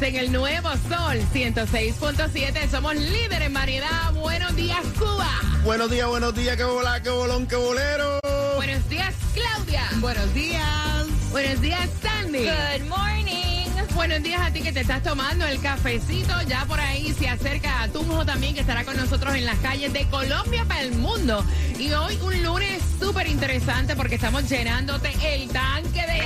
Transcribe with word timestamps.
En 0.00 0.16
el 0.16 0.32
nuevo 0.32 0.70
Sol 0.88 1.18
106.7. 1.32 2.70
Somos 2.70 2.94
líderes 2.94 3.42
en 3.42 3.52
variedad. 3.52 4.12
Buenos 4.14 4.56
días, 4.56 4.80
Cuba. 4.98 5.28
Buenos 5.64 5.90
días, 5.90 6.06
buenos 6.08 6.34
días, 6.34 6.56
qué 6.56 6.64
bola, 6.64 7.02
qué 7.02 7.10
bolón, 7.10 7.46
qué 7.46 7.56
bolero. 7.56 8.20
Buenos 8.56 8.88
días, 8.88 9.14
Claudia. 9.34 9.82
Buenos 9.96 10.32
días. 10.34 11.06
Buenos 11.30 11.60
días, 11.60 11.88
Sandy. 12.00 12.38
Good 12.38 12.88
morning. 12.88 13.66
Buenos 13.94 14.22
días 14.22 14.40
a 14.40 14.50
ti 14.50 14.62
que 14.62 14.72
te 14.72 14.80
estás 14.80 15.02
tomando 15.02 15.46
el 15.46 15.60
cafecito. 15.60 16.32
Ya 16.48 16.64
por 16.64 16.80
ahí 16.80 17.12
se 17.12 17.28
acerca 17.28 17.82
a 17.82 17.88
Tunjo 17.88 18.24
también, 18.24 18.54
que 18.54 18.60
estará 18.60 18.84
con 18.84 18.96
nosotros 18.96 19.34
en 19.34 19.44
las 19.44 19.58
calles 19.58 19.92
de 19.92 20.06
Colombia 20.06 20.64
para 20.64 20.80
el 20.80 20.92
mundo. 20.92 21.44
Y 21.78 21.92
hoy 21.92 22.18
un 22.22 22.42
lunes 22.42 22.82
súper 22.98 23.26
interesante 23.26 23.94
porque 23.94 24.14
estamos 24.14 24.48
llenándote 24.48 25.12
el 25.22 25.48
tanque 25.48 26.00
de 26.00 26.18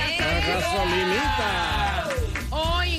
gasolina. 0.47 1.86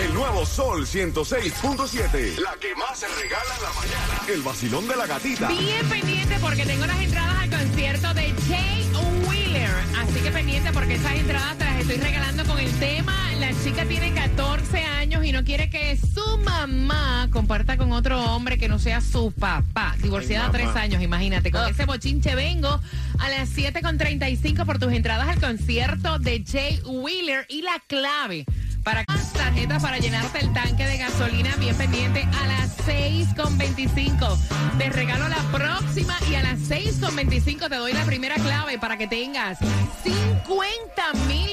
El 0.04 0.14
nuevo 0.16 0.44
Sol 0.48 0.88
106.7. 0.88 2.40
La 2.40 2.56
que 2.60 2.74
más 2.74 2.98
se 2.98 3.08
regala 3.08 3.56
en 3.56 3.64
la 3.64 3.70
mañana. 3.70 4.22
El 4.28 4.42
vacilón 4.42 4.88
de 4.88 4.96
la 4.96 5.06
gatita. 5.06 5.48
Bien 5.50 5.88
pendiente 5.88 6.38
porque 6.42 6.66
tengo 6.66 6.88
las 6.88 7.00
entradas 7.00 7.36
al 7.40 7.50
concierto 7.52 8.14
de 8.16 8.34
Jay 8.48 8.92
Wheeler. 9.28 9.70
Así 10.00 10.22
que 10.24 10.32
pendiente 10.32 10.72
porque 10.74 10.96
esas 10.96 11.14
entradas 11.14 11.56
te 11.56 11.66
las 11.66 11.82
estoy 11.82 11.98
regalando 11.98 12.44
con 12.46 12.58
el 12.58 12.80
tema. 12.80 13.32
La 13.38 13.52
chica 13.64 13.86
tiene 13.86 14.12
14 14.16 14.78
años 14.80 14.91
y 15.32 15.34
no 15.34 15.46
quiere 15.46 15.70
que 15.70 15.98
su 15.98 16.38
mamá 16.40 17.30
comparta 17.32 17.78
con 17.78 17.94
otro 17.94 18.22
hombre 18.36 18.58
que 18.58 18.68
no 18.68 18.80
sea 18.80 19.00
su 19.00 19.32
papá. 19.32 19.96
Divorciada 20.02 20.48
Ay, 20.48 20.52
tres 20.52 20.76
años, 20.76 21.02
imagínate. 21.02 21.52
Con 21.52 21.70
ese 21.70 21.86
bochinche 21.86 22.36
vengo 22.36 22.68
a 22.68 23.30
las 23.30 23.56
7.35 23.56 24.66
por 24.66 24.78
tus 24.78 24.92
entradas 24.92 25.30
al 25.30 25.40
concierto 25.40 26.20
de 26.20 26.44
Jay 26.46 26.82
Wheeler 26.86 27.46
y 27.48 27.62
la 27.62 27.82
clave. 27.88 28.46
Para 28.84 29.06
tarjetas 29.06 29.82
para 29.82 30.00
llenarte 30.00 30.40
el 30.40 30.52
tanque 30.52 30.86
de 30.86 30.98
gasolina, 30.98 31.56
bien 31.58 31.78
pendiente 31.78 32.28
a 32.42 32.48
las 32.48 32.78
6.25. 32.80 34.38
Te 34.80 34.90
regalo 34.90 35.30
la 35.30 35.42
próxima 35.52 36.18
y 36.30 36.36
a 36.36 36.44
las 36.44 36.60
6.25 36.60 37.70
te 37.70 37.76
doy 37.76 37.94
la 37.94 38.04
primera 38.04 38.36
clave 38.36 38.78
para 38.80 38.98
que 38.98 39.08
tengas 39.08 39.60
50 40.04 41.14
mil 41.28 41.51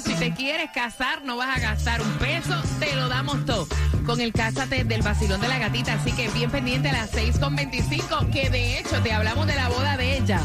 Si 0.00 0.14
te 0.14 0.32
quieres 0.32 0.70
casar, 0.70 1.22
no 1.22 1.36
vas 1.36 1.54
a 1.54 1.60
gastar 1.60 2.00
un 2.00 2.10
peso, 2.14 2.54
te 2.80 2.94
lo 2.96 3.08
damos 3.08 3.44
todo. 3.44 3.68
Con 4.06 4.22
el 4.22 4.32
Cásate 4.32 4.84
del 4.84 5.02
vacilón 5.02 5.40
de 5.40 5.48
la 5.48 5.58
gatita. 5.58 5.94
Así 5.94 6.12
que 6.12 6.28
bien 6.30 6.50
pendiente 6.50 6.88
a 6.88 6.92
las 6.92 7.12
6.25, 7.12 8.30
que 8.30 8.48
de 8.48 8.78
hecho 8.78 9.02
te 9.02 9.12
hablamos 9.12 9.46
de 9.46 9.54
la 9.54 9.68
boda 9.68 9.96
de 9.98 10.16
ella. 10.16 10.40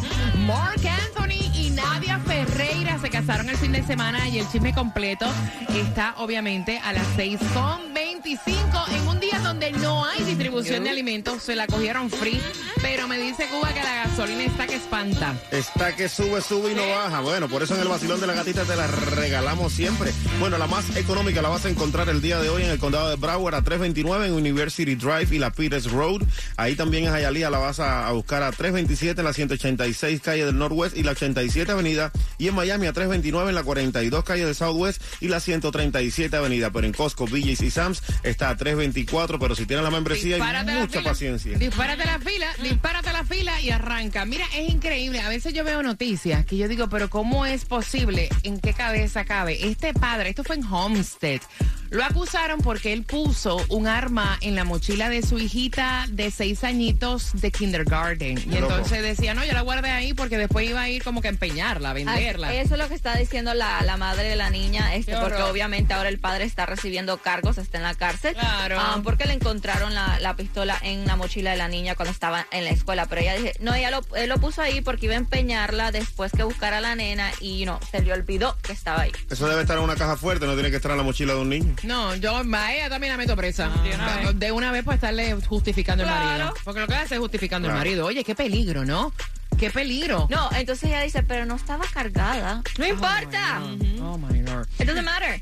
Mark 0.45 0.81
Anthony 0.85 1.49
y 1.55 1.69
Nadia 1.69 2.19
Ferreira 2.19 2.99
se 2.99 3.09
casaron 3.09 3.47
el 3.49 3.55
fin 3.55 3.71
de 3.71 3.83
semana 3.83 4.27
y 4.27 4.39
el 4.39 4.51
chisme 4.51 4.73
completo 4.73 5.25
está 5.69 6.13
obviamente 6.17 6.79
a 6.79 6.91
las 6.91 7.07
6.25 7.17 8.06
en 8.19 9.07
un 9.07 9.19
día 9.19 9.39
donde 9.39 9.71
no 9.73 10.03
hay 10.03 10.23
distribución 10.23 10.83
de 10.83 10.89
alimentos. 10.89 11.43
Se 11.43 11.55
la 11.55 11.67
cogieron 11.67 12.09
free, 12.09 12.41
pero 12.81 13.07
me 13.07 13.19
dice 13.19 13.47
Cuba 13.47 13.71
que 13.73 13.83
la 13.83 14.05
gasolina 14.05 14.43
está 14.43 14.65
que 14.65 14.75
espanta. 14.75 15.35
Está 15.51 15.95
que 15.95 16.09
sube, 16.09 16.41
sube 16.41 16.71
y 16.71 16.75
no 16.75 16.81
baja. 16.89 17.21
Bueno, 17.21 17.47
por 17.47 17.61
eso 17.61 17.75
en 17.75 17.81
el 17.81 17.87
vacilón 17.87 18.19
de 18.19 18.25
la 18.25 18.33
gatita 18.33 18.63
te 18.63 18.75
la 18.75 18.87
regalamos 18.87 19.71
siempre. 19.71 20.11
Bueno, 20.39 20.57
la 20.57 20.65
más 20.65 20.95
económica 20.95 21.43
la 21.43 21.49
vas 21.49 21.65
a 21.65 21.69
encontrar 21.69 22.09
el 22.09 22.21
día 22.21 22.39
de 22.39 22.49
hoy 22.49 22.63
en 22.63 22.71
el 22.71 22.79
condado 22.79 23.09
de 23.09 23.17
Broward 23.17 23.53
a 23.53 23.61
329 23.61 24.27
en 24.27 24.33
University 24.33 24.95
Drive 24.95 25.27
y 25.35 25.37
la 25.37 25.51
Peters 25.51 25.91
Road. 25.91 26.23
Ahí 26.55 26.75
también 26.75 27.05
en 27.05 27.13
Hialeah 27.13 27.51
la 27.51 27.59
vas 27.59 27.79
a, 27.79 28.11
buscar 28.11 28.41
a 28.41 28.51
327 28.51 29.21
en 29.21 29.25
la 29.25 29.33
186 29.33 30.21
calle 30.21 30.45
del 30.45 30.57
Northwest 30.57 30.97
y 30.97 31.03
la 31.03 31.11
87 31.11 31.71
avenida. 31.71 32.11
Y 32.39 32.47
en 32.47 32.55
Miami 32.55 32.87
a 32.87 32.93
329 32.93 33.49
en 33.49 33.55
la 33.55 33.63
42 33.63 34.23
calle 34.23 34.45
del 34.45 34.55
Southwest 34.55 35.01
y 35.21 35.27
la 35.27 35.39
137 35.39 36.35
avenida. 36.35 36.71
Pero 36.71 36.87
en 36.87 36.93
Costco, 36.93 37.25
BJ's 37.27 37.61
y 37.61 37.69
Sam's 37.69 38.01
está 38.23 38.49
a 38.49 38.57
324. 38.57 39.39
Pero 39.39 39.55
si 39.55 39.65
tienes 39.65 39.83
la 39.83 39.91
membresía 39.91 40.35
Dispárate 40.35 40.71
hay 40.71 40.79
mucha 40.79 40.99
fila, 40.99 41.09
paciencia. 41.11 41.57
Dispárate 41.57 42.05
la 42.05 42.19
fila, 42.19 42.47
dispárate 42.61 43.13
la 43.13 43.23
fila 43.23 43.61
y 43.61 43.69
arranca. 43.69 44.25
Mira, 44.25 44.45
es 44.55 44.69
increíble. 44.69 45.19
A 45.21 45.29
veces 45.29 45.53
yo 45.53 45.63
veo 45.63 45.83
noticias 45.83 46.45
que 46.45 46.57
yo 46.57 46.67
digo, 46.67 46.89
pero 46.89 47.09
¿cómo 47.09 47.45
es 47.45 47.65
posible? 47.65 48.29
¿En 48.43 48.59
qué 48.59 48.73
cabeza 48.73 49.25
cabe? 49.25 49.67
Este 49.67 49.93
padre, 49.93 50.29
esto 50.29 50.43
fue 50.43 50.55
en 50.55 50.65
Homestead. 50.65 51.41
Lo 51.89 52.03
acusaron 52.03 52.59
porque 52.59 52.91
él 52.91 53.03
puso 53.03 53.63
un 53.69 53.87
arma 53.87 54.37
en 54.41 54.55
la 54.55 54.65
mochila 54.65 55.09
de 55.09 55.21
su 55.21 55.39
hijita 55.39 56.05
de 56.09 56.31
seis 56.31 56.65
añitos 56.65 57.31
de 57.33 57.49
kindergarten. 57.49 58.37
Y 58.37 58.59
loco. 58.59 58.73
entonces 58.73 59.01
decía, 59.01 59.33
no, 59.33 59.45
yo 59.45 59.53
la 59.53 59.61
guardé 59.61 59.91
ahí 59.91 60.13
porque 60.13 60.37
después 60.37 60.69
iba 60.69 60.81
a 60.81 60.89
ir 60.89 61.01
como 61.03 61.21
que 61.21 61.29
a 61.29 61.31
empeñarla, 61.31 61.91
a 61.91 61.93
venderla. 61.93 62.49
Ay, 62.49 62.57
Eso 62.57 62.75
es 62.75 62.81
lo 62.81 62.89
que 62.89 62.95
está 62.95 63.15
diciendo 63.15 63.53
la, 63.53 63.81
la 63.83 63.95
madre 63.95 64.27
de 64.27 64.35
la 64.35 64.49
niña, 64.49 64.95
este, 64.95 65.15
porque 65.15 65.41
obviamente 65.41 65.93
ahora 65.93 66.09
el 66.09 66.19
padre 66.19 66.43
está 66.43 66.65
recibiendo 66.65 67.17
cargos, 67.17 67.57
está 67.57 67.77
en 67.77 67.83
la 67.83 67.95
cárcel. 67.97 68.33
Claro. 68.35 68.77
Ah, 68.79 68.99
porque 69.03 69.25
le 69.25 69.33
encontraron 69.33 69.93
la, 69.93 70.19
la 70.19 70.35
pistola 70.35 70.77
en 70.81 71.05
la 71.05 71.15
mochila 71.15 71.51
de 71.51 71.57
la 71.57 71.67
niña 71.67 71.95
cuando 71.95 72.11
estaba 72.11 72.47
en 72.51 72.63
la 72.63 72.69
escuela. 72.69 73.05
Pero 73.07 73.21
ella 73.21 73.33
dice, 73.35 73.53
no, 73.59 73.73
ella 73.73 73.91
lo, 73.91 74.05
él 74.15 74.29
lo 74.29 74.37
puso 74.37 74.61
ahí 74.61 74.81
porque 74.81 75.05
iba 75.07 75.15
a 75.15 75.17
empeñarla 75.17 75.91
después 75.91 76.31
que 76.31 76.43
buscara 76.43 76.77
a 76.77 76.81
la 76.81 76.95
nena 76.95 77.31
y 77.41 77.65
no, 77.65 77.79
se 77.91 78.01
le 78.01 78.13
olvidó 78.13 78.57
que 78.61 78.71
estaba 78.71 79.01
ahí. 79.01 79.11
Eso 79.29 79.47
debe 79.47 79.61
estar 79.61 79.77
en 79.77 79.83
una 79.83 79.95
caja 79.95 80.15
fuerte, 80.17 80.45
no 80.45 80.53
tiene 80.53 80.69
que 80.69 80.77
estar 80.77 80.91
en 80.91 80.97
la 80.97 81.03
mochila 81.03 81.33
de 81.33 81.39
un 81.41 81.49
niño. 81.49 81.75
No, 81.83 82.15
yo 82.15 82.37
a 82.37 82.73
ella 82.73 82.89
también 82.89 83.11
la 83.13 83.17
meto 83.17 83.35
presa. 83.35 83.69
de 83.69 83.93
una 83.95 84.15
vez. 84.17 84.39
De 84.39 84.51
una 84.51 84.71
vez 84.71 84.83
para 84.83 84.95
estarle 84.95 85.33
justificando 85.47 86.03
el 86.03 86.09
Claro. 86.09 86.25
marido. 86.25 86.53
Porque 86.63 86.79
lo 86.81 86.87
que 86.87 86.95
hace 86.95 87.15
es 87.15 87.19
justificando 87.19 87.67
Claro. 87.67 87.79
el 87.79 87.85
marido. 87.87 88.05
Oye, 88.05 88.23
qué 88.23 88.35
peligro, 88.35 88.85
¿no? 88.85 89.11
Qué 89.57 89.71
peligro. 89.71 90.27
No, 90.29 90.49
entonces 90.53 90.89
ella 90.89 91.01
dice, 91.01 91.23
pero 91.23 91.45
no 91.45 91.55
estaba 91.55 91.83
cargada. 91.91 92.61
No 92.77 92.85
importa. 92.85 93.59
Oh 94.01 94.17
my 94.17 94.39
Lord. 94.41 94.67
It 94.79 94.85
doesn't 94.85 95.03
matter. 95.05 95.41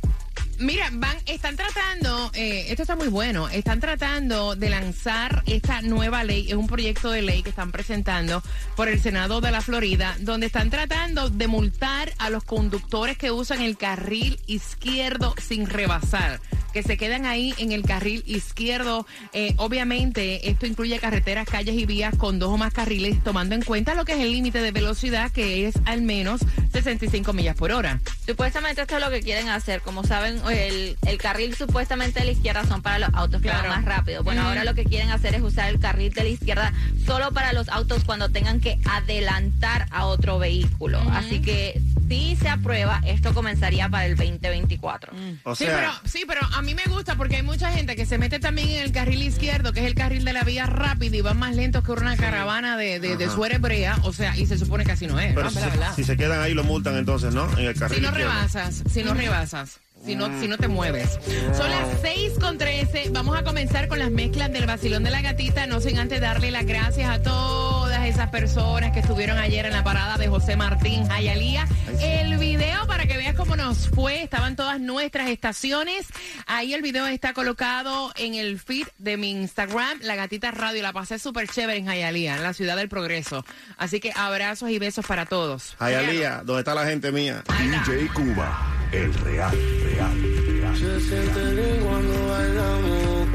Mira, 0.57 0.89
van, 0.93 1.17
están 1.25 1.57
tratando, 1.57 2.31
eh, 2.33 2.67
esto 2.69 2.83
está 2.83 2.95
muy 2.95 3.09
bueno, 3.09 3.49
están 3.49 3.81
tratando 3.81 4.55
de 4.55 4.69
lanzar 4.69 5.43
esta 5.47 5.81
nueva 5.81 6.23
ley, 6.23 6.47
es 6.47 6.55
un 6.55 6.67
proyecto 6.67 7.11
de 7.11 7.21
ley 7.21 7.43
que 7.43 7.49
están 7.49 7.73
presentando 7.73 8.41
por 8.77 8.87
el 8.87 9.01
Senado 9.01 9.41
de 9.41 9.51
la 9.51 9.59
Florida, 9.59 10.15
donde 10.21 10.45
están 10.45 10.69
tratando 10.69 11.29
de 11.29 11.47
multar 11.47 12.13
a 12.19 12.29
los 12.29 12.45
conductores 12.45 13.17
que 13.17 13.31
usan 13.31 13.61
el 13.61 13.75
carril 13.75 14.39
izquierdo 14.47 15.35
sin 15.41 15.67
rebasar, 15.67 16.39
que 16.71 16.83
se 16.83 16.95
quedan 16.95 17.25
ahí 17.25 17.53
en 17.57 17.71
el 17.71 17.83
carril 17.83 18.23
izquierdo. 18.25 19.05
Eh, 19.33 19.53
obviamente, 19.57 20.49
esto 20.49 20.65
incluye 20.65 20.99
carreteras, 20.99 21.47
calles 21.47 21.75
y 21.75 21.85
vías 21.85 22.13
con 22.17 22.39
dos 22.39 22.49
o 22.49 22.57
más 22.57 22.73
carriles, 22.73 23.21
tomando 23.23 23.55
en 23.55 23.61
cuenta 23.61 23.93
lo 23.93 24.05
que 24.05 24.13
es 24.13 24.19
el 24.19 24.31
límite 24.31 24.59
de 24.59 24.71
velocidad, 24.71 25.31
que 25.31 25.67
es 25.67 25.75
al 25.85 26.01
menos 26.01 26.41
65 26.71 27.33
millas 27.33 27.55
por 27.55 27.71
hora. 27.71 28.01
Supuestamente 28.25 28.81
esto 28.81 28.97
es 28.97 29.01
lo 29.01 29.09
que 29.09 29.21
quieren 29.21 29.49
hacer. 29.49 29.81
Como 29.81 30.03
saben, 30.03 30.44
el, 30.49 30.97
el 31.05 31.17
carril 31.17 31.55
supuestamente 31.55 32.19
de 32.19 32.25
la 32.25 32.31
izquierda 32.31 32.65
son 32.65 32.81
para 32.81 32.99
los 32.99 33.09
autos 33.13 33.41
que 33.41 33.49
Claro. 33.49 33.69
van 33.69 33.83
más 33.83 33.85
rápido. 33.85 34.23
Bueno, 34.23 34.41
Ujú. 34.41 34.49
ahora 34.49 34.63
lo 34.63 34.73
que 34.73 34.83
quieren 34.85 35.09
hacer 35.11 35.35
es 35.35 35.41
usar 35.41 35.69
el 35.69 35.79
carril 35.79 36.13
de 36.13 36.23
la 36.23 36.29
izquierda 36.29 36.73
solo 37.05 37.31
para 37.31 37.53
los 37.53 37.69
autos 37.69 38.03
cuando 38.03 38.29
tengan 38.29 38.59
que 38.59 38.79
adelantar 38.89 39.87
a 39.91 40.05
otro 40.05 40.39
vehículo. 40.39 40.99
Así 41.11 41.41
que 41.41 41.81
si 42.09 42.35
se 42.35 42.49
aprueba, 42.49 43.01
esto 43.05 43.33
comenzaría 43.33 43.89
para 43.89 44.05
el 44.05 44.15
2024. 44.15 45.13
O 45.43 45.55
sí, 45.55 45.65
sea, 45.65 45.75
pero, 45.75 45.91
sí, 46.05 46.23
pero 46.27 46.41
a 46.53 46.61
mí 46.61 46.75
me 46.75 46.83
gusta 46.85 47.15
porque 47.15 47.37
hay 47.37 47.41
mucha 47.43 47.71
gente 47.71 47.95
que 47.95 48.05
se 48.05 48.17
mete 48.17 48.39
también 48.39 48.69
en 48.69 48.79
el 48.83 48.91
carril 48.91 49.23
izquierdo, 49.23 49.73
que 49.73 49.79
es 49.81 49.85
el 49.87 49.95
carril 49.95 50.23
de 50.25 50.33
la 50.33 50.43
vía 50.43 50.65
rápida 50.65 51.15
y 51.17 51.21
van 51.21 51.37
más 51.37 51.55
lentos 51.55 51.83
que 51.83 51.91
una 51.91 52.15
caravana 52.17 52.77
de, 52.77 52.99
de, 52.99 53.17
de 53.17 53.25
Ajá. 53.25 53.35
suero 53.35 53.55
hebrea, 53.55 53.97
o 54.03 54.13
sea, 54.13 54.35
y 54.37 54.45
se 54.45 54.57
supone 54.57 54.83
que 54.85 54.91
así 54.91 55.07
no 55.07 55.19
es, 55.19 55.33
pero 55.33 55.45
¿no? 55.45 55.51
si, 55.51 55.59
La 55.59 55.67
verdad. 55.67 55.95
si 55.95 56.03
se 56.03 56.17
quedan 56.17 56.41
ahí 56.41 56.53
lo 56.53 56.63
multan 56.63 56.97
entonces, 56.97 57.33
¿no? 57.33 57.45
En 57.57 57.65
el 57.65 57.75
carril. 57.75 57.97
Si 57.97 58.01
no 58.03 58.09
izquierdo. 58.09 58.31
rebasas, 58.33 58.83
si 58.91 59.03
no 59.03 59.13
rebasas. 59.13 59.79
Si 60.05 60.15
no, 60.15 60.27
si 60.39 60.47
no 60.47 60.57
te 60.57 60.67
mueves. 60.67 61.19
Son 61.57 61.69
las 61.69 61.99
6 62.01 62.33
con 62.39 62.57
13. 62.57 63.09
Vamos 63.11 63.37
a 63.37 63.43
comenzar 63.43 63.87
con 63.87 63.97
las 63.97 64.11
mezclas 64.11 64.51
del 64.51 64.65
vacilón 64.67 65.03
de 65.03 65.09
la 65.09 65.21
gatita. 65.21 65.65
No 65.65 65.79
sin 65.81 65.97
antes 65.97 66.21
darle 66.21 66.51
las 66.51 66.65
gracias 66.65 67.09
a 67.09 67.21
todas 67.21 68.05
esas 68.05 68.29
personas 68.29 68.91
que 68.91 68.99
estuvieron 68.99 69.37
ayer 69.39 69.65
en 69.65 69.73
la 69.73 69.83
parada 69.83 70.17
de 70.17 70.27
José 70.27 70.55
Martín 70.55 71.07
Jayalía. 71.07 71.67
El 71.99 72.37
video 72.37 72.85
para 72.85 73.07
que 73.07 73.17
veas 73.17 73.35
cómo 73.35 73.55
nos 73.55 73.89
fue. 73.89 74.21
Estaban 74.21 74.55
todas 74.55 74.79
nuestras 74.79 75.29
estaciones. 75.29 76.05
Ahí 76.45 76.73
el 76.73 76.81
video 76.83 77.07
está 77.07 77.33
colocado 77.33 78.11
en 78.15 78.35
el 78.35 78.59
feed 78.59 78.87
de 78.99 79.17
mi 79.17 79.31
Instagram, 79.31 79.99
La 80.01 80.15
Gatita 80.15 80.51
Radio. 80.51 80.83
La 80.83 80.93
pasé 80.93 81.17
súper 81.17 81.47
chévere 81.47 81.79
en 81.79 81.87
Jayalía, 81.87 82.35
en 82.35 82.43
la 82.43 82.53
ciudad 82.53 82.77
del 82.77 82.89
progreso. 82.89 83.43
Así 83.77 83.99
que 83.99 84.11
abrazos 84.15 84.69
y 84.69 84.77
besos 84.77 85.05
para 85.05 85.25
todos. 85.25 85.75
Jayalía, 85.79 86.41
¿dónde 86.45 86.59
está 86.59 86.75
la 86.75 86.85
gente 86.85 87.11
mía? 87.11 87.43
DJ 87.87 88.07
Cuba, 88.13 88.75
el 88.91 89.13
real, 89.15 89.57
Se 89.95 90.99
siente 90.99 91.53
bien 91.53 91.85
cuando 91.85 92.27
bailamos. 92.27 93.27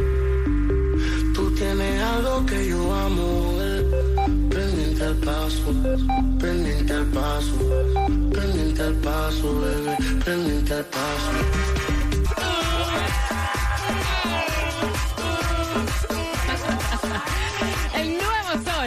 Tú 1.35 1.51
tienes 1.53 2.03
algo 2.03 2.45
que 2.45 2.69
yo 2.69 2.95
amo. 2.95 3.59
Pendiente 4.51 5.05
al 5.05 5.17
paso, 5.17 5.73
pendiente 6.39 6.93
al 6.93 7.07
paso, 7.07 7.57
pendiente 8.31 8.83
al 8.83 8.95
paso, 8.97 9.61
bebé, 9.61 9.97
pendiente 10.25 10.75
al 10.75 10.85
paso. 10.85 11.60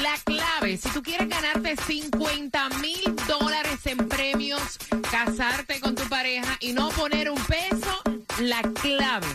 la 0.03 0.15
clave. 0.25 0.77
Si 0.77 0.89
tú 0.91 1.03
quieres 1.03 1.29
ganarte 1.29 1.77
50 1.77 2.69
mil 2.81 3.17
dólares 3.27 3.81
en 3.85 4.09
premios, 4.09 4.79
casarte 5.11 5.81
con 5.81 5.95
tu 5.95 6.05
pareja 6.09 6.57
y 6.61 6.73
no 6.73 6.89
poner 6.91 7.31
un 7.31 7.43
peso, 7.45 8.03
la 8.41 8.63
clave 8.63 9.27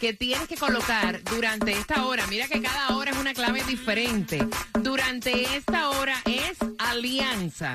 que 0.00 0.12
tienes 0.12 0.46
que 0.48 0.56
colocar 0.56 1.22
durante 1.24 1.72
esta 1.72 2.04
hora, 2.06 2.26
mira 2.28 2.46
que 2.46 2.60
cada 2.60 2.96
hora 2.96 3.10
es 3.10 3.16
una 3.16 3.34
clave 3.34 3.62
diferente. 3.64 4.46
Durante 4.80 5.56
esta 5.56 5.90
hora 5.90 6.14
es 6.24 6.58
alianza. 6.78 7.74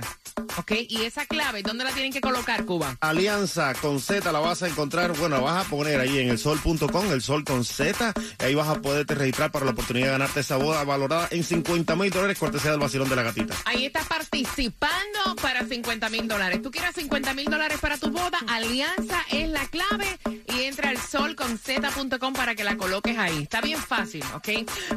¿Ok? 0.57 0.71
Y 0.87 1.03
esa 1.03 1.25
clave, 1.25 1.63
¿dónde 1.63 1.83
la 1.83 1.91
tienen 1.91 2.11
que 2.11 2.21
colocar, 2.21 2.65
Cuba? 2.65 2.97
Alianza 3.01 3.73
con 3.75 3.99
Z 3.99 4.31
la 4.31 4.39
vas 4.39 4.63
a 4.63 4.67
encontrar, 4.67 5.15
bueno, 5.17 5.37
la 5.37 5.41
vas 5.41 5.65
a 5.65 5.69
poner 5.69 5.99
ahí 5.99 6.19
en 6.19 6.29
el 6.29 6.37
sol.com, 6.37 7.11
el 7.11 7.21
sol 7.21 7.43
con 7.43 7.63
Z, 7.63 8.13
y 8.39 8.43
ahí 8.43 8.55
vas 8.55 8.67
a 8.67 8.81
poderte 8.81 9.15
registrar 9.15 9.51
para 9.51 9.65
la 9.65 9.71
oportunidad 9.71 10.07
de 10.07 10.11
ganarte 10.11 10.39
esa 10.41 10.57
boda 10.57 10.83
valorada 10.83 11.27
en 11.31 11.43
50 11.43 11.95
mil 11.95 12.09
dólares, 12.09 12.37
cortesía 12.37 12.71
del 12.71 12.79
vacilón 12.79 13.09
de 13.09 13.15
la 13.15 13.23
gatita. 13.23 13.55
Ahí 13.65 13.85
estás 13.85 14.07
participando 14.07 15.35
para 15.41 15.65
50 15.65 16.09
mil 16.09 16.27
dólares. 16.27 16.61
¿Tú 16.61 16.71
quieres 16.71 16.95
50 16.95 17.33
mil 17.33 17.45
dólares 17.45 17.77
para 17.79 17.97
tu 17.97 18.09
boda? 18.09 18.39
Alianza 18.47 19.21
es 19.31 19.49
la 19.49 19.65
clave 19.67 20.19
entra 20.67 20.89
al 20.89 20.97
solconz.com 20.97 22.33
para 22.33 22.55
que 22.55 22.63
la 22.63 22.77
coloques 22.77 23.17
ahí. 23.17 23.43
Está 23.43 23.61
bien 23.61 23.79
fácil, 23.79 24.23
¿ok? 24.35 24.49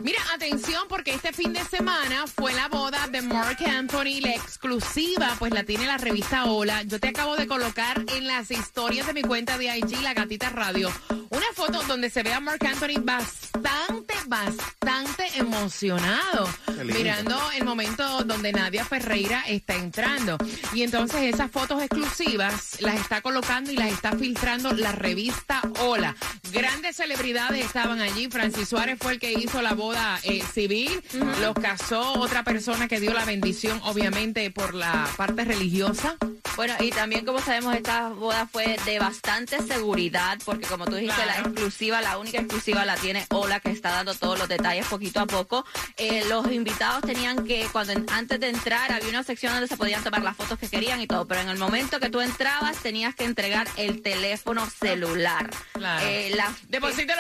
Mira, 0.03 0.21
atención 0.35 0.83
porque 0.89 1.13
este 1.13 1.33
fin 1.33 1.53
de 1.53 1.65
semana 1.65 2.27
fue 2.27 2.53
la 2.53 2.69
boda 2.69 3.07
de 3.09 3.23
Mark 3.23 3.59
Anthony, 3.65 4.21
la 4.21 4.35
exclusiva, 4.35 5.37
pues 5.39 5.53
la 5.53 5.65
tiene 5.65 5.87
la 5.87 5.99
revista 5.99 6.45
Hola. 6.45 6.83
Yo 6.83 7.01
te 7.01 7.09
acabo 7.09 7.37
de 7.37 7.47
colocar 7.47 8.05
en 8.17 8.27
las 8.27 8.51
historias 8.51 9.07
de 9.07 9.15
mi 9.15 9.23
cuenta 9.23 9.59
de 9.59 9.77
IG, 9.77 10.03
La 10.03 10.15
Gatita 10.15 10.51
Radio, 10.51 10.91
una 11.31 11.47
foto 11.55 11.83
donde 11.83 12.11
se 12.11 12.23
ve 12.23 12.33
a 12.33 12.41
Mark 12.41 12.65
Anthony 12.67 13.01
bastante, 13.03 14.12
bastante 14.27 15.27
emocionado. 15.37 16.49
Mirando 16.85 17.39
el 17.53 17.65
momento 17.65 18.25
donde 18.25 18.53
Nadia 18.53 18.85
Ferreira 18.85 19.45
está 19.47 19.75
entrando. 19.75 20.37
Y 20.73 20.83
entonces 20.83 21.23
esas 21.35 21.51
fotos 21.51 21.81
exclusivas 21.83 22.81
las 22.81 22.97
está 22.97 23.21
colocando 23.21 23.71
y 23.71 23.77
las 23.77 23.91
está 23.93 24.13
filtrando 24.13 24.73
la 24.73 24.93
revista 24.93 25.63
Hola. 25.81 26.17
Grandes 26.53 26.97
celebridades 26.97 27.65
estaban 27.65 28.01
allí. 28.01 28.29
Francis 28.31 28.69
Suárez 28.69 28.99
fue 29.01 29.13
el 29.13 29.19
que 29.21 29.33
hizo 29.33 29.63
la 29.63 29.75
boda 29.75 30.19
eh, 30.25 30.43
civil. 30.53 31.03
Los 31.41 31.55
casó 31.55 32.15
otra 32.21 32.43
persona 32.45 32.89
que 32.89 33.01
dio 33.01 33.13
la 33.13 33.25
bendición, 33.25 33.81
obviamente, 33.85 34.51
por 34.51 34.75
la 34.75 35.09
parte 35.17 35.45
religiosa. 35.45 36.17
Bueno, 36.57 36.75
y 36.81 36.91
también 36.91 37.25
como 37.25 37.41
sabemos, 37.41 37.75
esta 37.75 38.11
boda 38.11 38.47
fue 38.47 38.77
de 38.85 38.99
bastante 38.99 39.63
seguridad, 39.63 40.39
porque 40.45 40.67
como 40.67 40.85
tú 40.85 40.97
dijiste, 40.97 41.23
Claro. 41.23 41.43
la 41.43 41.49
exclusiva, 41.49 42.01
la 42.03 42.19
única 42.19 42.39
exclusiva 42.39 42.85
la 42.85 42.97
tiene 42.97 43.25
Ola, 43.31 43.61
que 43.61 43.71
está 43.71 43.91
dando 43.91 44.12
todos 44.19 44.39
los 44.39 44.49
detalles 44.49 44.87
poquito 44.87 45.21
a 45.21 45.27
poco. 45.27 45.65
Eh, 45.97 46.25
los 46.29 46.51
invitados 46.51 47.03
tenían 47.03 47.47
que, 47.47 47.67
cuando 47.73 47.93
antes 48.13 48.41
de 48.41 48.49
entrar, 48.49 48.93
había 48.93 49.09
una 49.11 49.23
sección 49.23 49.53
donde 49.53 49.69
se 49.69 49.77
podían 49.77 50.03
tomar 50.03 50.23
las 50.23 50.37
fotos 50.37 50.59
que 50.59 50.69
querían 50.69 51.01
y 51.01 51.07
todo, 51.07 51.27
pero 51.27 51.41
en 51.41 51.49
el 51.49 51.59
momento 51.59 52.01
que 52.01 52.11
tú 52.11 52.21
entrabas, 52.21 52.77
tenías 52.79 53.15
que 53.15 53.25
entregar 53.25 53.67
el 53.77 54.03
teléfono 54.03 54.69
celular. 54.69 55.51
Claro. 55.73 56.07
Eh, 56.07 56.33
la- 56.35 56.53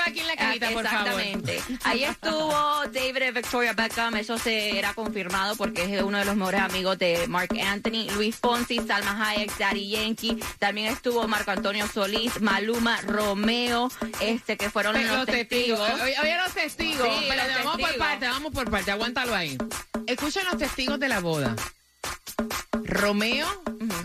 aquí 0.07 0.21
en 0.21 0.27
la 0.27 0.37
cajita, 0.37 0.71
por 0.71 0.87
favor. 0.87 1.21
Exactamente. 1.21 1.63
Ahí 1.85 2.05
estuvo 2.05 2.53
David 2.93 3.35
Victoria 3.35 3.73
Beckham, 3.73 4.17
eso 4.17 4.39
se 4.39 4.79
era 4.79 4.95
confirmado 4.95 5.57
porque 5.57 5.83
es 5.97 6.03
uno 6.03 6.19
de 6.19 6.25
los 6.25 6.37
mejores 6.37 6.61
amigos 6.61 6.99
de 6.99 7.27
Mark 7.29 7.51
Anthony, 7.61 8.11
Luis 8.15 8.37
Fonsi, 8.37 8.79
Salma 8.87 9.29
Hayek, 9.31 9.57
Daddy 9.59 9.91
Yankee, 9.91 10.39
también 10.59 10.89
estuvo 10.89 11.27
Marco 11.29 11.51
Antonio 11.51 11.87
Solís, 11.89 12.41
Maluma, 12.41 13.01
Romeo, 13.03 13.91
este 14.21 14.57
que 14.57 14.71
fueron 14.71 14.95
Pero 14.95 15.17
los, 15.19 15.27
testigos. 15.27 15.81
Oye, 16.03 16.15
oye, 16.21 16.37
los 16.37 16.53
testigos. 16.55 16.82
Sí, 16.83 16.97
Pero 17.29 17.43
los 17.55 17.65
vamos 17.65 17.81
por 17.81 17.97
parte, 17.97 18.27
vamos 18.27 18.53
por 18.53 18.71
parte. 18.71 18.91
Aguántalo 18.91 19.35
ahí. 19.35 19.57
Escuchen 20.07 20.45
los 20.47 20.59
testigos 20.59 20.99
de 20.99 21.09
la 21.09 21.21
boda. 21.21 21.55
Romeo, 22.85 23.47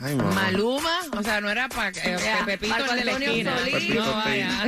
Ay. 0.03 0.15
Maluma, 0.15 0.99
o 1.17 1.23
sea, 1.23 1.41
no 1.41 1.49
era 1.49 1.67
para 1.69 1.91
Ya, 1.91 2.43
Pepito 2.45 2.69
Marco 2.75 2.91
el 2.93 2.99
de 2.99 3.05
la 3.05 3.11
esquina. 3.13 3.57
Solís. 3.59 3.95
No, 3.95 4.11
vaya. 4.13 4.49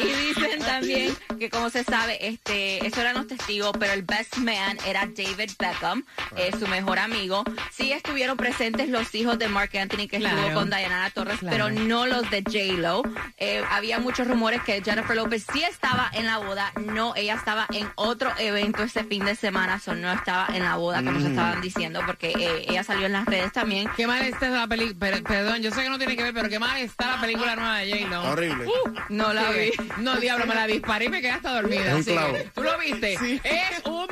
Y 0.00 0.06
dicen 0.28 0.60
también 0.60 1.16
que 1.38 1.50
como 1.50 1.70
se 1.70 1.84
sabe, 1.84 2.26
este, 2.26 2.84
eso 2.86 3.00
eran 3.00 3.14
los 3.16 3.26
testigos, 3.26 3.72
pero 3.78 3.92
el 3.92 4.02
best 4.02 4.36
man 4.38 4.78
era 4.86 5.06
David 5.06 5.50
Beckham, 5.58 6.04
eh, 6.36 6.50
su 6.58 6.66
mejor 6.68 6.98
amigo. 6.98 7.44
Sí 7.72 7.92
estuvieron 7.92 8.36
presentes 8.36 8.88
los 8.88 9.14
hijos 9.14 9.38
de 9.38 9.48
Mark 9.48 9.70
Anthony 9.76 10.08
que 10.08 10.16
estuvo 10.16 10.28
Claro. 10.36 10.54
con 10.54 10.70
Diana 10.70 11.10
Torres, 11.10 11.38
Claro. 11.40 11.56
pero 11.56 11.70
no 11.70 12.06
los 12.06 12.28
de 12.30 12.42
J-Lo. 12.42 13.02
Eh, 13.38 13.62
había 13.70 13.98
muchos 13.98 14.26
rumores 14.26 14.62
que 14.62 14.82
Jennifer 14.82 15.16
López 15.16 15.46
sí 15.52 15.62
estaba 15.62 16.10
en 16.12 16.26
la 16.26 16.38
boda, 16.38 16.72
no, 16.76 17.14
ella 17.16 17.34
estaba 17.34 17.66
en 17.72 17.88
otro 17.96 18.32
evento 18.38 18.82
ese 18.82 19.04
fin 19.04 19.24
de 19.24 19.34
semana, 19.34 19.78
so 19.78 19.94
no 19.94 20.12
estaba 20.12 20.48
en 20.54 20.62
la 20.64 20.76
boda 20.76 21.02
como 21.02 21.20
se 21.20 21.28
estaban 21.28 21.60
diciendo, 21.60 22.02
porque 22.06 22.30
eh, 22.38 22.66
ella 22.68 22.84
salió 22.84 23.06
en 23.06 23.12
las 23.18 23.26
redes 23.26 23.52
también. 23.52 23.88
Qué 23.96 24.06
mal 24.06 24.22
está 24.22 24.48
la 24.48 24.66
película. 24.66 25.20
Perdón, 25.26 25.62
yo 25.62 25.70
sé 25.70 25.82
que 25.82 25.90
no 25.90 25.98
tiene 25.98 26.16
que 26.16 26.22
ver, 26.22 26.34
pero 26.34 26.48
qué 26.48 26.58
mal 26.58 26.76
está 26.78 27.16
la 27.16 27.20
película 27.20 27.56
nueva 27.56 27.78
de 27.78 27.90
J-Lo. 27.90 28.30
Horrible. 28.30 28.66
No 29.08 29.32
la 29.32 29.50
vi. 29.50 29.72
No, 29.98 30.16
diablo, 30.16 30.46
me 30.46 30.54
la 30.54 30.66
disparé 30.66 31.06
y 31.06 31.08
me 31.08 31.20
quedé 31.20 31.32
hasta 31.32 31.54
dormida. 31.54 31.86
Es 31.86 31.94
un 31.94 32.04
clavo. 32.04 32.32
que, 32.34 32.50
¿Tú 32.54 32.62
lo 32.62 32.78
viste? 32.78 33.14
Es 33.44 33.84
un. 33.84 34.08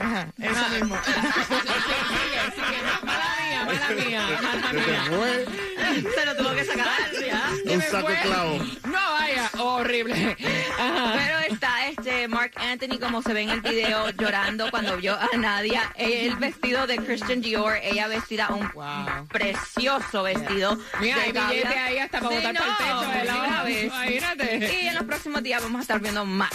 Ajá, 0.00 0.28
eso 0.38 0.68
mismo. 0.70 0.98
Sigue, 1.04 2.40
sigue. 2.54 2.80
Mala 3.02 3.28
mía, 3.40 3.64
mala 3.64 3.90
mía, 3.90 4.22
mala 4.42 4.72
mía. 4.72 5.02
Se 6.14 6.26
lo 6.26 6.36
tuvo 6.36 6.54
que 6.54 6.64
sacar 6.64 6.86
ya. 7.20 7.50
Un 7.72 7.82
saco 7.82 8.08
clavo. 8.22 8.58
No, 8.84 9.09
horrible. 9.64 10.36
Ajá. 10.78 11.14
Pero 11.16 11.38
está 11.54 11.88
este 11.88 12.28
Mark 12.28 12.52
Anthony, 12.56 12.98
como 13.00 13.22
se 13.22 13.32
ve 13.32 13.42
en 13.42 13.50
el 13.50 13.60
video, 13.60 14.10
llorando 14.10 14.70
cuando 14.70 14.96
vio 14.96 15.14
a 15.18 15.28
Nadia. 15.36 15.92
El 15.96 16.36
vestido 16.36 16.86
de 16.86 16.96
Christian 16.98 17.40
Dior, 17.40 17.76
ella 17.82 18.08
vestida 18.08 18.48
un 18.48 18.70
Wow. 18.74 19.26
precioso 19.28 20.22
vestido. 20.22 20.78
Mira, 21.00 21.22
hay 21.22 21.32
billete 21.32 21.68
ahí 21.78 21.98
hasta 21.98 22.20
para 22.20 22.30
Sí, 22.40 22.46
botar 22.46 22.54
el. 23.66 23.84
Imagínate. 23.86 24.80
Y 24.82 24.86
en 24.88 24.94
los 24.94 25.04
próximos 25.04 25.42
días 25.42 25.62
vamos 25.62 25.78
a 25.80 25.82
estar 25.82 26.00
viendo 26.00 26.24
más. 26.24 26.50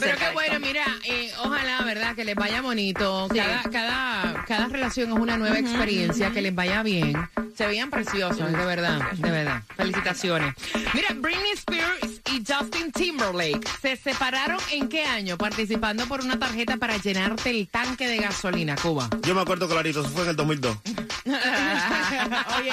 Pero 0.00 0.18
qué 0.18 0.30
bueno, 0.32 0.60
mira, 0.60 0.84
eh, 1.04 1.30
ojalá, 1.44 1.82
¿verdad? 1.82 2.14
Que 2.16 2.24
les 2.24 2.34
vaya 2.34 2.60
bonito. 2.60 3.28
Sí. 3.30 3.38
Cada, 3.38 3.62
cada, 3.62 4.44
cada 4.46 4.66
relación 4.66 5.12
es 5.12 5.18
una 5.18 5.36
nueva 5.36 5.58
experiencia, 5.58 6.30
que 6.30 6.42
les 6.42 6.54
vaya 6.54 6.82
bien. 6.82 7.16
Se 7.56 7.66
veían 7.66 7.90
preciosos, 7.90 8.50
de 8.50 8.64
verdad, 8.64 9.12
de 9.12 9.30
verdad. 9.30 9.62
Felicitaciones. 9.76 10.54
Mira, 10.94 11.08
Britney 11.14 11.52
Spears 11.52 12.20
y 12.32 12.42
Justin 12.50 12.90
Timberlake 12.92 13.68
se 13.80 13.96
separaron 13.96 14.58
en 14.70 14.88
qué 14.88 15.04
año? 15.04 15.36
Participando 15.36 16.06
por 16.06 16.20
una 16.20 16.38
tarjeta 16.38 16.78
para 16.78 16.96
llenarte 16.96 17.50
el 17.50 17.68
tanque 17.68 18.08
de 18.08 18.16
gasolina, 18.16 18.74
Cuba. 18.76 19.08
Yo 19.22 19.34
me 19.34 19.42
acuerdo 19.42 19.68
clarito, 19.68 20.00
eso 20.00 20.08
fue 20.10 20.22
en 20.24 20.30
el 20.30 20.36
2002. 20.36 20.78
Oye, 21.26 22.72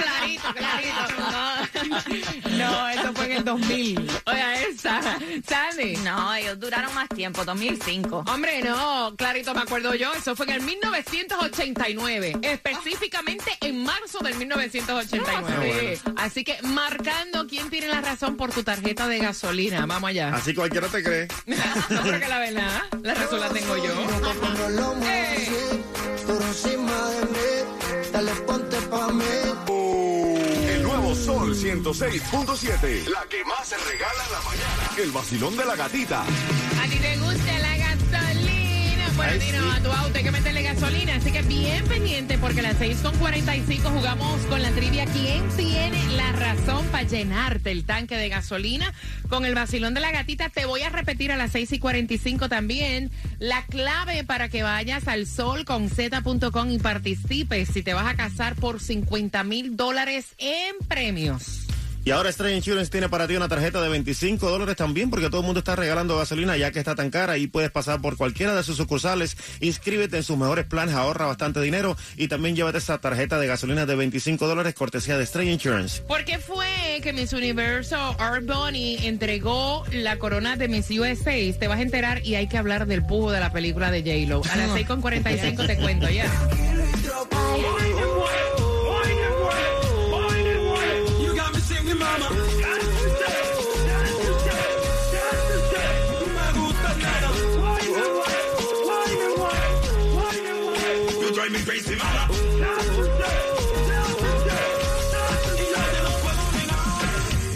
clarito, 0.00 0.54
clarito. 0.54 1.69
No, 1.90 2.88
eso 2.88 3.12
fue 3.14 3.26
en 3.26 3.32
el 3.32 3.44
2000. 3.44 4.10
Oye, 4.26 4.68
esa. 4.70 5.00
Sandy. 5.46 5.96
No, 5.98 6.34
ellos 6.34 6.58
duraron 6.60 6.94
más 6.94 7.08
tiempo, 7.08 7.44
2005. 7.44 8.24
Hombre, 8.28 8.62
no, 8.62 9.14
clarito 9.16 9.54
me 9.54 9.60
acuerdo 9.62 9.94
yo, 9.94 10.12
eso 10.14 10.34
fue 10.36 10.46
en 10.46 10.52
el 10.52 10.62
1989, 10.62 12.38
específicamente 12.42 13.56
en 13.60 13.82
marzo 13.84 14.18
del 14.20 14.34
1989. 14.36 15.98
Ah, 16.06 16.10
Así 16.24 16.44
que 16.44 16.58
marcando 16.62 17.46
quién 17.46 17.70
tiene 17.70 17.88
la 17.88 18.00
razón 18.00 18.36
por 18.36 18.52
tu 18.52 18.62
tarjeta 18.62 19.08
de 19.08 19.18
gasolina, 19.18 19.86
vamos 19.86 20.10
allá. 20.10 20.34
Así 20.34 20.54
cualquiera 20.54 20.88
te 20.88 21.02
cree. 21.02 21.28
no 21.90 22.02
creo 22.02 22.20
que 22.20 22.28
la 22.28 22.38
verdad, 22.38 22.82
la 23.02 23.14
razón 23.14 23.40
la 23.40 23.48
tengo 23.48 23.76
yo. 23.76 23.94
No 23.94 24.68
lo 24.70 24.94
mueves 24.94 25.48
Eh. 25.48 25.48
así, 25.48 26.24
por 26.26 26.42
encima 26.42 27.06
de 27.10 27.20
mí, 27.26 28.10
dale 28.12 28.30
ponte 28.46 28.69
Sol 31.30 31.54
106.7. 31.54 33.06
La 33.06 33.24
que 33.28 33.44
más 33.44 33.68
se 33.68 33.76
regala 33.76 34.24
en 34.26 34.32
la 34.32 34.40
mañana. 34.40 34.90
El 34.98 35.12
vacilón 35.12 35.56
de 35.56 35.64
la 35.64 35.76
gatita. 35.76 36.22
¿A 36.22 36.88
ti 36.90 36.98
te 36.98 37.16
gusta 37.18 37.49
Ay, 39.30 39.40
sí. 39.40 39.56
a 39.56 39.80
tu 39.80 39.92
auto 39.92 40.18
hay 40.18 40.24
que 40.24 40.30
meterle 40.32 40.62
gasolina, 40.62 41.14
así 41.14 41.30
que 41.30 41.42
bien 41.42 41.84
pendiente 41.84 42.36
porque 42.36 42.58
a 42.60 42.62
las 42.64 42.80
6.45 42.80 43.82
jugamos 43.82 44.40
con 44.46 44.60
la 44.60 44.70
trivia. 44.72 45.04
¿Quién 45.06 45.48
tiene 45.56 46.04
la 46.16 46.32
razón 46.32 46.84
para 46.86 47.04
llenarte 47.04 47.70
el 47.70 47.84
tanque 47.84 48.16
de 48.16 48.28
gasolina? 48.28 48.92
Con 49.28 49.44
el 49.44 49.54
vacilón 49.54 49.94
de 49.94 50.00
la 50.00 50.10
gatita 50.10 50.48
te 50.48 50.66
voy 50.66 50.82
a 50.82 50.88
repetir 50.88 51.30
a 51.30 51.36
las 51.36 51.54
6.45 51.54 52.48
también 52.48 53.12
la 53.38 53.64
clave 53.66 54.24
para 54.24 54.48
que 54.48 54.64
vayas 54.64 55.06
al 55.06 55.28
sol 55.28 55.64
con 55.64 55.88
z.com 55.88 56.70
y 56.70 56.78
participes 56.78 57.68
si 57.68 57.84
te 57.84 57.94
vas 57.94 58.06
a 58.06 58.16
casar 58.16 58.56
por 58.56 58.80
50 58.80 59.44
mil 59.44 59.76
dólares 59.76 60.34
en 60.38 60.74
premios. 60.88 61.69
Y 62.04 62.12
ahora 62.12 62.32
Stray 62.32 62.56
Insurance 62.56 62.90
tiene 62.90 63.08
para 63.08 63.28
ti 63.28 63.36
una 63.36 63.48
tarjeta 63.48 63.80
de 63.82 63.88
25 63.90 64.48
dólares 64.48 64.76
también 64.76 65.10
porque 65.10 65.28
todo 65.28 65.40
el 65.42 65.46
mundo 65.46 65.58
está 65.60 65.76
regalando 65.76 66.16
gasolina 66.16 66.56
ya 66.56 66.70
que 66.70 66.78
está 66.78 66.94
tan 66.94 67.10
cara 67.10 67.36
y 67.36 67.46
puedes 67.46 67.70
pasar 67.70 68.00
por 68.00 68.16
cualquiera 68.16 68.54
de 68.54 68.62
sus 68.62 68.78
sucursales, 68.78 69.36
inscríbete 69.60 70.16
en 70.16 70.22
sus 70.22 70.38
mejores 70.38 70.64
planes, 70.64 70.94
ahorra 70.94 71.26
bastante 71.26 71.60
dinero 71.60 71.96
y 72.16 72.28
también 72.28 72.56
llévate 72.56 72.78
esa 72.78 72.98
tarjeta 72.98 73.38
de 73.38 73.46
gasolina 73.46 73.84
de 73.84 73.94
25 73.96 74.46
dólares 74.48 74.74
cortesía 74.74 75.18
de 75.18 75.26
Stray 75.26 75.50
Insurance. 75.50 76.00
¿Por 76.02 76.24
qué 76.24 76.38
fue 76.38 77.00
que 77.02 77.12
Miss 77.12 77.32
Universo 77.34 77.96
Art 78.18 78.46
Bunny 78.46 79.06
entregó 79.06 79.84
la 79.92 80.18
corona 80.18 80.56
de 80.56 80.68
Miss 80.68 80.90
USA? 80.90 81.58
Te 81.58 81.68
vas 81.68 81.78
a 81.78 81.82
enterar 81.82 82.24
y 82.26 82.34
hay 82.36 82.48
que 82.48 82.56
hablar 82.56 82.86
del 82.86 83.04
pujo 83.04 83.30
de 83.30 83.40
la 83.40 83.52
película 83.52 83.90
de 83.90 84.00
J-Lo. 84.00 84.42
A 84.50 84.56
las 84.56 84.70
6.45 84.74 85.66
te 85.66 85.76
cuento 85.76 86.08
ya. 86.08 86.24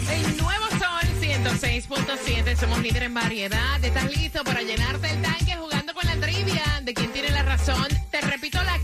El 0.09 0.37
nuevo 0.37 0.65
Sol 0.69 1.07
106.7, 1.21 2.55
somos 2.55 2.79
líder 2.81 3.03
en 3.03 3.13
variedad. 3.13 3.83
¿Estás 3.83 4.09
listo 4.15 4.43
para 4.43 4.61
llenarte 4.61 5.09
el 5.09 5.21
tanque 5.21 5.55
jugando 5.57 5.93
con 5.93 6.05
la 6.05 6.15
trivia 6.15 6.63
de 6.83 6.93
quién 6.93 7.11
tiene 7.11 7.29
la 7.31 7.43
razón? 7.43 8.04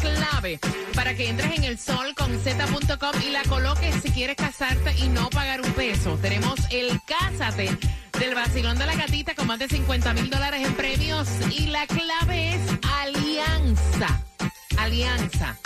Clave 0.02 0.60
para 0.96 1.14
que 1.14 1.30
entres 1.30 1.58
en 1.58 1.64
el 1.64 1.78
sol 1.78 2.14
con 2.16 2.32
z.com 2.40 3.22
y 3.26 3.30
la 3.30 3.44
coloques 3.44 3.96
si 4.02 4.10
quieres 4.12 4.36
casarte 4.36 4.94
y 4.98 5.08
no 5.10 5.30
pagar 5.30 5.62
un 5.62 5.72
peso. 5.74 6.18
Tenemos 6.22 6.60
el 6.72 7.00
Cásate 7.06 7.78
del 8.20 8.36
vacilón 8.36 8.78
de 8.78 8.86
la 8.86 8.96
gatita 8.96 9.36
con 9.36 9.48
más 9.48 9.60
de 9.60 9.68
50 9.68 10.14
mil 10.14 10.30
dólares 10.30 10.66
en 10.66 10.74
premios 10.74 11.28
y 11.52 11.68
la 11.68 11.86
clave 11.88 12.56
es 12.56 12.62
alianza. 13.00 14.22
Alianza. 14.78 15.58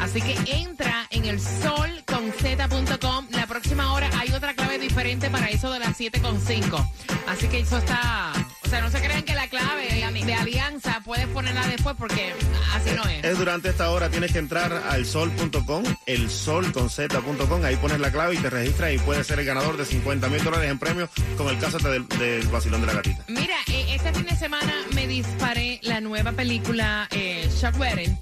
Así 0.00 0.20
que 0.20 0.36
entra 0.52 1.06
en 1.10 1.24
el 1.26 1.40
sol 1.40 2.02
con 2.06 2.32
z.com. 2.32 3.26
La 3.30 3.46
próxima 3.46 3.92
hora 3.92 4.10
hay 4.18 4.32
otra 4.32 4.54
clave 4.54 4.78
diferente 4.78 5.30
para 5.30 5.48
eso 5.48 5.70
de 5.70 5.78
las 5.78 5.98
7.5. 5.98 6.84
Así 7.28 7.48
que 7.48 7.60
eso 7.60 7.78
está. 7.78 8.32
O 8.74 8.76
sea, 8.76 8.86
no 8.86 8.90
se 8.90 9.00
crean 9.00 9.22
que 9.22 9.36
la 9.36 9.46
clave 9.46 9.86
de 10.26 10.34
alianza 10.34 11.00
puedes 11.04 11.28
ponerla 11.28 11.64
después 11.68 11.94
porque 11.96 12.34
así 12.72 12.90
no 12.96 13.04
es. 13.08 13.24
Es 13.24 13.38
durante 13.38 13.68
esta 13.68 13.88
hora 13.90 14.08
tienes 14.10 14.32
que 14.32 14.38
entrar 14.38 14.72
al 14.72 15.06
sol.com, 15.06 15.84
el 16.06 16.28
sol 16.28 16.72
con 16.72 16.90
z.com, 16.90 17.64
ahí 17.64 17.76
pones 17.76 18.00
la 18.00 18.10
clave 18.10 18.34
y 18.34 18.38
te 18.38 18.50
registras 18.50 18.92
y 18.92 18.98
puedes 18.98 19.28
ser 19.28 19.38
el 19.38 19.46
ganador 19.46 19.76
de 19.76 19.84
50 19.84 20.28
mil 20.28 20.42
dólares 20.42 20.68
en 20.70 20.80
premios 20.80 21.08
con 21.36 21.48
el 21.50 21.58
cásate 21.60 21.88
del, 21.88 22.08
del 22.08 22.48
vacilón 22.48 22.80
de 22.80 22.86
la 22.88 22.94
gatita. 22.94 23.24
Mira, 23.28 23.54
eh, 23.68 23.94
este 23.94 24.12
fin 24.12 24.26
de 24.26 24.34
semana 24.34 24.74
me 24.92 25.06
disparé 25.06 25.78
la 25.82 26.00
nueva 26.00 26.32
película 26.32 27.06
eh, 27.12 27.48
Shock 27.60 27.78
Wedding 27.78 28.18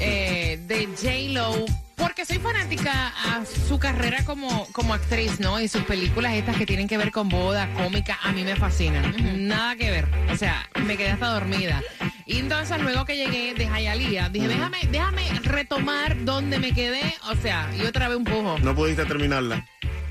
eh, 0.00 0.58
de 0.66 0.86
J-Lo. 0.86 1.85
Porque 2.16 2.32
soy 2.32 2.42
fanática 2.42 3.08
a 3.08 3.44
su 3.44 3.78
carrera 3.78 4.24
como, 4.24 4.66
como 4.72 4.94
actriz, 4.94 5.38
¿no? 5.38 5.60
Y 5.60 5.68
sus 5.68 5.82
películas 5.82 6.32
estas 6.32 6.56
que 6.56 6.64
tienen 6.64 6.88
que 6.88 6.96
ver 6.96 7.12
con 7.12 7.28
boda, 7.28 7.68
cómica, 7.74 8.18
a 8.22 8.32
mí 8.32 8.42
me 8.42 8.56
fascinan. 8.56 9.46
Nada 9.46 9.76
que 9.76 9.90
ver. 9.90 10.08
O 10.32 10.34
sea, 10.34 10.66
me 10.82 10.96
quedé 10.96 11.10
hasta 11.10 11.26
dormida. 11.26 11.82
Y 12.24 12.38
entonces 12.38 12.80
luego 12.80 13.04
que 13.04 13.16
llegué 13.18 13.52
de 13.52 13.66
Hialeah, 13.66 14.30
dije, 14.30 14.48
déjame, 14.48 14.78
déjame 14.90 15.28
retomar 15.42 16.24
donde 16.24 16.58
me 16.58 16.72
quedé. 16.72 17.14
O 17.28 17.34
sea, 17.34 17.68
y 17.78 17.82
otra 17.84 18.08
vez 18.08 18.16
un 18.16 18.24
pujo. 18.24 18.58
No 18.60 18.74
pudiste 18.74 19.04
terminarla. 19.04 19.66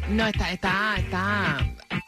No, 0.07 0.27
está, 0.27 0.51
está, 0.51 0.97
está. 0.99 1.57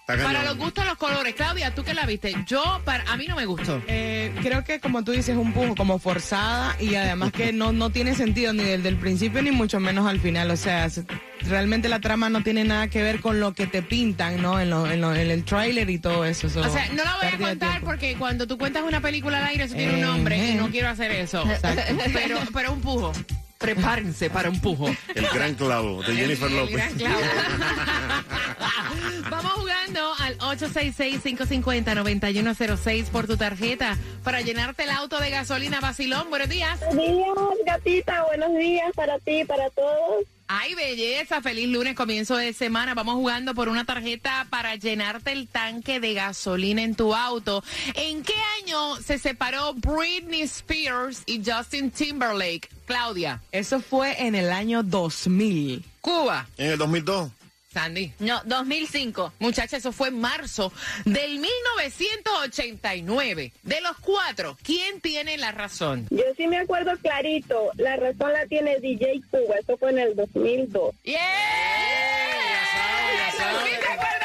Para 0.07 0.45
los 0.45 0.55
gustos, 0.55 0.85
los 0.85 0.95
colores. 0.95 1.35
Claudia, 1.35 1.75
tú 1.75 1.83
que 1.83 1.93
la 1.93 2.05
viste. 2.05 2.33
Yo, 2.45 2.81
para, 2.85 3.03
a 3.11 3.17
mí 3.17 3.25
no 3.27 3.35
me 3.35 3.45
gustó. 3.45 3.81
Eh, 3.87 4.33
creo 4.41 4.63
que, 4.63 4.79
como 4.79 5.03
tú 5.03 5.11
dices, 5.11 5.35
un 5.35 5.51
pujo 5.51 5.75
como 5.75 5.99
forzada 5.99 6.77
y 6.79 6.95
además 6.95 7.33
que 7.33 7.51
no, 7.51 7.73
no 7.73 7.89
tiene 7.89 8.15
sentido 8.15 8.53
ni 8.53 8.63
desde 8.63 8.87
el 8.87 8.95
principio 8.95 9.41
ni 9.41 9.51
mucho 9.51 9.81
menos 9.81 10.07
al 10.07 10.21
final. 10.21 10.49
O 10.49 10.55
sea, 10.55 10.87
realmente 11.41 11.89
la 11.89 11.99
trama 11.99 12.29
no 12.29 12.41
tiene 12.41 12.63
nada 12.63 12.87
que 12.87 13.03
ver 13.03 13.19
con 13.19 13.41
lo 13.41 13.53
que 13.53 13.67
te 13.67 13.81
pintan, 13.81 14.41
¿no? 14.41 14.61
En, 14.61 14.69
lo, 14.69 14.89
en, 14.89 15.01
lo, 15.01 15.13
en 15.13 15.29
el 15.29 15.43
tráiler 15.43 15.89
y 15.89 15.99
todo 15.99 16.23
eso. 16.23 16.47
O 16.47 16.69
sea, 16.69 16.87
no 16.93 17.03
la 17.03 17.17
voy 17.17 17.27
a 17.27 17.37
contar 17.37 17.81
porque 17.81 18.15
cuando 18.15 18.47
tú 18.47 18.57
cuentas 18.57 18.83
una 18.83 19.01
película 19.01 19.39
al 19.39 19.47
aire, 19.47 19.65
eso 19.65 19.75
tiene 19.75 19.95
un 19.95 20.01
nombre 20.01 20.37
y 20.37 20.55
no 20.55 20.67
eh. 20.67 20.71
quiero 20.71 20.87
hacer 20.87 21.11
eso. 21.11 21.43
Pero, 22.13 22.39
pero 22.53 22.71
un 22.71 22.79
pujo 22.79 23.11
prepárense 23.57 24.29
para 24.29 24.49
un 24.49 24.61
pujo. 24.61 24.89
El 25.15 25.27
gran 25.33 25.55
clavo 25.55 26.03
de 26.03 26.15
Jennifer 26.15 26.51
López. 26.51 26.73
El 26.73 26.77
gran 26.77 26.93
clavo. 26.93 27.19
Vamos 29.29 29.51
a 29.51 29.55
866-550-9106 30.53 33.05
por 33.05 33.27
tu 33.27 33.37
tarjeta 33.37 33.97
para 34.23 34.41
llenarte 34.41 34.83
el 34.83 34.89
auto 34.91 35.19
de 35.19 35.29
gasolina. 35.29 35.79
Basilón, 35.79 36.29
buenos 36.29 36.49
días. 36.49 36.77
Buenos 36.79 37.05
días, 37.05 37.29
gatita. 37.65 38.25
Buenos 38.25 38.57
días 38.57 38.91
para 38.95 39.17
ti, 39.19 39.45
para 39.45 39.69
todos. 39.69 40.25
Ay, 40.49 40.75
belleza, 40.75 41.41
feliz 41.41 41.67
lunes, 41.67 41.93
comienzo 41.93 42.37
de 42.37 42.53
semana. 42.53 42.93
Vamos 42.93 43.15
jugando 43.15 43.53
por 43.53 43.67
una 43.67 43.83
tarjeta 43.83 44.47
para 44.49 44.75
llenarte 44.75 45.33
el 45.33 45.49
tanque 45.49 45.99
de 45.99 46.13
gasolina 46.13 46.83
en 46.83 46.95
tu 46.95 47.13
auto. 47.13 47.65
¿En 47.95 48.23
qué 48.23 48.33
año 48.63 48.95
se 48.97 49.19
separó 49.19 49.73
Britney 49.73 50.43
Spears 50.43 51.23
y 51.25 51.43
Justin 51.45 51.91
Timberlake? 51.91 52.69
Claudia. 52.85 53.41
Eso 53.51 53.81
fue 53.81 54.25
en 54.25 54.35
el 54.35 54.53
año 54.53 54.83
2000. 54.83 55.83
Cuba. 55.99 56.47
En 56.57 56.71
el 56.71 56.77
2002. 56.77 57.29
Sandy. 57.77 58.11
No, 58.17 58.41
2005. 58.45 59.33
Muchacha, 59.37 59.77
eso 59.77 59.91
fue 59.91 60.07
en 60.07 60.19
marzo 60.19 60.73
del 61.05 61.37
1989. 61.37 63.51
De 63.61 63.81
los 63.81 63.95
cuatro, 63.97 64.57
¿quién 64.63 64.99
tiene 64.99 65.37
la 65.37 65.51
razón? 65.51 66.07
Yo 66.09 66.23
sí 66.35 66.47
me 66.47 66.57
acuerdo 66.57 66.97
clarito. 66.97 67.69
La 67.75 67.95
razón 67.95 68.33
la 68.33 68.47
tiene 68.47 68.79
DJ 68.79 69.21
Cuba. 69.29 69.57
Eso 69.61 69.77
fue 69.77 69.91
en 69.91 69.99
el 69.99 70.15
2002. 70.15 70.95
¡Yeah! 71.03 71.19
ya 73.15 73.31
sabe. 73.37 74.16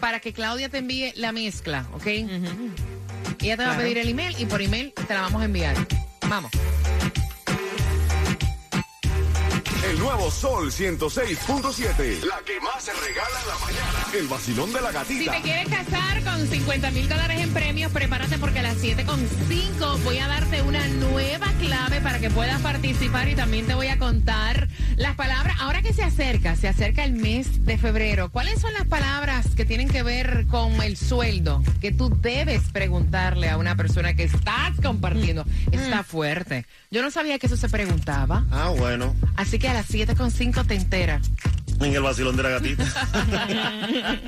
para 0.00 0.18
que 0.18 0.32
Claudia 0.32 0.68
te 0.68 0.78
envíe 0.78 1.12
la 1.14 1.30
mezcla, 1.30 1.86
¿ok? 1.94 2.08
Ella 3.40 3.56
te 3.56 3.64
va 3.64 3.74
a 3.74 3.76
pedir 3.78 3.98
el 3.98 4.08
email 4.08 4.34
y 4.38 4.46
por 4.46 4.60
email 4.62 4.92
te 4.92 5.14
la 5.14 5.22
vamos 5.22 5.42
a 5.42 5.44
enviar. 5.46 5.76
Vamos. 6.28 6.50
El 9.90 9.98
nuevo 9.98 10.30
Sol 10.30 10.70
106.7. 10.70 12.24
La 12.24 12.40
que 12.46 12.60
más 12.60 12.82
se 12.84 12.92
regala 12.92 13.40
en 13.42 13.48
la 13.48 13.58
mañana. 13.58 14.06
El 14.14 14.28
vacilón 14.28 14.72
de 14.72 14.80
la 14.80 14.88
Si 14.88 14.94
gatita. 14.94 15.32
te 15.32 15.42
quieres 15.42 15.68
casar 15.68 16.22
con 16.22 16.46
50 16.46 16.90
mil 16.92 17.08
dólares 17.08 17.40
en 17.40 17.52
premios, 17.52 17.92
prepárate 17.92 18.38
porque 18.38 18.60
a 18.60 18.62
las 18.62 18.76
7.5 18.76 19.98
voy 20.04 20.18
a 20.18 20.28
darte 20.28 20.62
una 20.62 20.86
nueva 20.88 21.48
clave 21.60 22.00
para 22.00 22.20
que 22.20 22.30
puedas 22.30 22.60
participar 22.62 23.28
y 23.28 23.34
también 23.34 23.66
te 23.66 23.74
voy 23.74 23.88
a 23.88 23.98
contar 23.98 24.68
las 24.96 25.14
palabras. 25.14 25.56
Ahora 25.60 25.82
que 25.82 25.92
se 25.92 26.02
acerca, 26.02 26.56
se 26.56 26.68
acerca 26.68 27.04
el 27.04 27.12
mes 27.12 27.64
de 27.64 27.78
febrero, 27.78 28.30
¿cuáles 28.30 28.60
son 28.60 28.72
las 28.74 28.86
palabras 28.86 29.54
que 29.54 29.64
tienen 29.64 29.88
que 29.88 30.02
ver 30.02 30.46
con 30.46 30.82
el 30.82 30.96
sueldo 30.96 31.62
que 31.80 31.92
tú 31.92 32.10
debes 32.20 32.62
preguntarle 32.72 33.48
a 33.48 33.56
una 33.56 33.76
persona 33.76 34.14
que 34.14 34.24
estás 34.24 34.80
compartiendo? 34.82 35.44
Está 35.70 36.02
fuerte. 36.02 36.66
Yo 36.90 37.02
no 37.02 37.10
sabía 37.10 37.38
que 37.38 37.46
eso 37.46 37.56
se 37.56 37.68
preguntaba. 37.68 38.44
Ah, 38.50 38.72
bueno. 38.76 39.14
Así 39.36 39.58
que 39.58 39.68
a 39.68 39.74
las 39.74 39.90
7.5 39.90 40.66
te 40.66 40.74
enteras. 40.74 41.30
En 41.84 41.94
el 41.96 42.02
vacilón 42.02 42.36
de 42.36 42.42
la 42.44 42.48
gatita. 42.50 42.84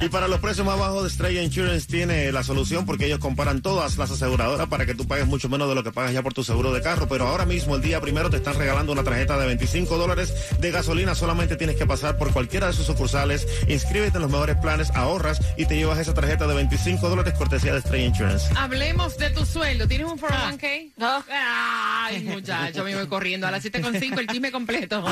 y 0.00 0.08
para 0.08 0.28
los 0.28 0.38
precios 0.38 0.64
más 0.64 0.78
bajos 0.78 1.02
de 1.02 1.08
Estrella 1.08 1.42
Insurance 1.42 1.88
tiene 1.88 2.30
la 2.30 2.44
solución 2.44 2.86
porque 2.86 3.06
ellos 3.06 3.18
comparan 3.18 3.60
todas 3.60 3.98
las 3.98 4.10
aseguradoras 4.12 4.68
para 4.68 4.86
que 4.86 4.94
tú 4.94 5.04
pagues 5.06 5.26
mucho 5.26 5.48
menos 5.48 5.68
de 5.68 5.74
lo 5.74 5.82
que 5.82 5.90
pagas 5.90 6.12
ya 6.12 6.22
por 6.22 6.32
tu 6.32 6.44
seguro 6.44 6.72
de 6.72 6.80
carro. 6.80 7.08
Pero 7.08 7.26
ahora 7.26 7.44
mismo, 7.44 7.74
el 7.74 7.82
día 7.82 8.00
primero, 8.00 8.30
te 8.30 8.36
están 8.36 8.54
regalando 8.54 8.92
una 8.92 9.02
tarjeta 9.02 9.36
de 9.36 9.46
25 9.46 9.98
dólares 9.98 10.32
de 10.60 10.70
gasolina. 10.70 11.16
Solamente 11.16 11.56
tienes 11.56 11.74
que 11.74 11.86
pasar 11.86 12.16
por 12.18 12.32
cualquiera 12.32 12.68
de 12.68 12.72
sus 12.72 12.86
sucursales, 12.86 13.48
inscríbete 13.68 14.18
en 14.18 14.22
los 14.22 14.30
mejores 14.30 14.56
planes, 14.56 14.90
ahorras 14.90 15.40
y 15.56 15.66
te 15.66 15.76
llevas 15.76 15.98
esa 15.98 16.14
tarjeta 16.14 16.46
de 16.46 16.54
25 16.54 17.08
dólares 17.08 17.34
cortesía 17.36 17.72
de 17.72 17.80
Estrella 17.80 18.06
Insurance. 18.06 18.54
Hablemos 18.56 19.18
de 19.18 19.30
tu 19.30 19.44
sueldo. 19.44 19.88
¿Tienes 19.88 20.06
un 20.06 20.18
401k? 20.18 20.92
No. 20.96 21.24
Ay, 21.32 22.22
muchacho, 22.22 22.84
me 22.84 22.94
voy 22.94 23.08
corriendo. 23.08 23.48
A 23.48 23.50
las 23.50 23.64
7.5 23.64 24.18
el 24.20 24.26
chisme 24.28 24.52
completo. 24.52 25.02